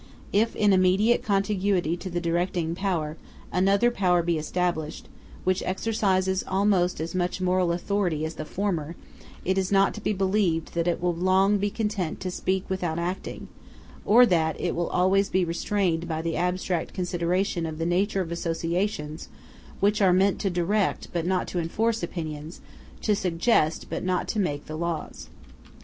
If, 0.33 0.55
in 0.55 0.73
immediate 0.73 1.21
contiguity 1.21 1.95
to 1.97 2.09
the 2.09 2.19
directing 2.19 2.73
power, 2.73 3.17
another 3.51 3.91
power 3.91 4.23
be 4.23 4.35
established, 4.39 5.07
which 5.43 5.61
exercises 5.61 6.43
almost 6.47 6.99
as 6.99 7.13
much 7.13 7.39
moral 7.39 7.71
authority 7.71 8.25
as 8.25 8.33
the 8.33 8.43
former, 8.43 8.95
it 9.45 9.59
is 9.59 9.71
not 9.71 9.93
to 9.93 10.01
be 10.01 10.11
believed 10.11 10.73
that 10.73 10.87
it 10.87 11.03
will 11.03 11.13
long 11.13 11.59
be 11.59 11.69
content 11.69 12.19
to 12.21 12.31
speak 12.31 12.67
without 12.67 12.97
acting; 12.97 13.47
or 14.03 14.25
that 14.25 14.59
it 14.59 14.73
will 14.75 14.89
always 14.89 15.29
be 15.29 15.45
restrained 15.45 16.07
by 16.07 16.19
the 16.23 16.35
abstract 16.35 16.95
consideration 16.95 17.67
of 17.67 17.77
the 17.77 17.85
nature 17.85 18.21
of 18.21 18.31
associations 18.31 19.29
which 19.81 20.01
are 20.01 20.11
meant 20.13 20.39
to 20.39 20.49
direct 20.49 21.09
but 21.13 21.27
not 21.27 21.47
to 21.47 21.59
enforce 21.59 22.01
opinions, 22.01 22.59
to 23.03 23.15
suggest 23.15 23.85
but 23.87 24.03
not 24.03 24.27
to 24.27 24.39
make 24.39 24.65
the 24.65 24.75
laws. 24.75 25.29